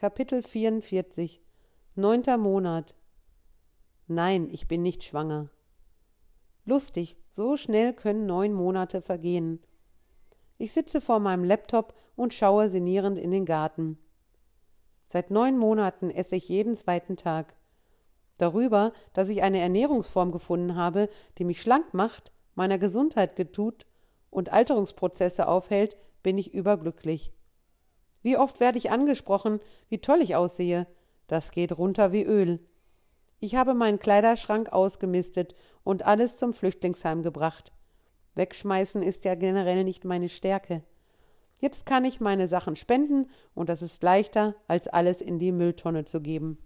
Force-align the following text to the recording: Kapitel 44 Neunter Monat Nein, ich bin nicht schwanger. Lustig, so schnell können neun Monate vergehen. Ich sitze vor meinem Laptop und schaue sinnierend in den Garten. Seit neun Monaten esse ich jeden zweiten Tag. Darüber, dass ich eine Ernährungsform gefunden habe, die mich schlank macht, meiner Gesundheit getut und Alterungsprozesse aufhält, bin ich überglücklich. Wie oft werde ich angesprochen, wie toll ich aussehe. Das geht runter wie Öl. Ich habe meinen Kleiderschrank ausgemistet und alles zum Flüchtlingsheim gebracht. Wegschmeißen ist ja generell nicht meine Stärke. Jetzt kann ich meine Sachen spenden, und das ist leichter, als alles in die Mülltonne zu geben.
Kapitel 0.00 0.42
44 0.42 1.42
Neunter 1.94 2.38
Monat 2.38 2.94
Nein, 4.06 4.48
ich 4.50 4.66
bin 4.66 4.80
nicht 4.80 5.04
schwanger. 5.04 5.50
Lustig, 6.64 7.18
so 7.28 7.58
schnell 7.58 7.92
können 7.92 8.24
neun 8.24 8.54
Monate 8.54 9.02
vergehen. 9.02 9.60
Ich 10.56 10.72
sitze 10.72 11.02
vor 11.02 11.18
meinem 11.18 11.44
Laptop 11.44 11.92
und 12.16 12.32
schaue 12.32 12.70
sinnierend 12.70 13.18
in 13.18 13.30
den 13.30 13.44
Garten. 13.44 13.98
Seit 15.06 15.30
neun 15.30 15.58
Monaten 15.58 16.08
esse 16.08 16.36
ich 16.36 16.48
jeden 16.48 16.74
zweiten 16.74 17.18
Tag. 17.18 17.54
Darüber, 18.38 18.94
dass 19.12 19.28
ich 19.28 19.42
eine 19.42 19.60
Ernährungsform 19.60 20.32
gefunden 20.32 20.76
habe, 20.76 21.10
die 21.36 21.44
mich 21.44 21.60
schlank 21.60 21.92
macht, 21.92 22.32
meiner 22.54 22.78
Gesundheit 22.78 23.36
getut 23.36 23.84
und 24.30 24.50
Alterungsprozesse 24.50 25.46
aufhält, 25.46 25.98
bin 26.22 26.38
ich 26.38 26.54
überglücklich. 26.54 27.34
Wie 28.22 28.36
oft 28.36 28.60
werde 28.60 28.78
ich 28.78 28.90
angesprochen, 28.90 29.60
wie 29.88 29.98
toll 29.98 30.20
ich 30.20 30.36
aussehe. 30.36 30.86
Das 31.26 31.52
geht 31.52 31.76
runter 31.78 32.12
wie 32.12 32.24
Öl. 32.24 32.60
Ich 33.38 33.54
habe 33.54 33.72
meinen 33.72 33.98
Kleiderschrank 33.98 34.70
ausgemistet 34.72 35.54
und 35.82 36.04
alles 36.04 36.36
zum 36.36 36.52
Flüchtlingsheim 36.52 37.22
gebracht. 37.22 37.72
Wegschmeißen 38.34 39.02
ist 39.02 39.24
ja 39.24 39.34
generell 39.34 39.84
nicht 39.84 40.04
meine 40.04 40.28
Stärke. 40.28 40.82
Jetzt 41.60 41.86
kann 41.86 42.04
ich 42.04 42.20
meine 42.20 42.48
Sachen 42.48 42.76
spenden, 42.76 43.28
und 43.54 43.68
das 43.68 43.82
ist 43.82 44.02
leichter, 44.02 44.54
als 44.66 44.88
alles 44.88 45.20
in 45.20 45.38
die 45.38 45.52
Mülltonne 45.52 46.04
zu 46.04 46.20
geben. 46.20 46.58